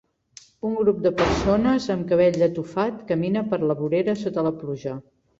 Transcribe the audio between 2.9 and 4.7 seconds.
camina per la vorera sota la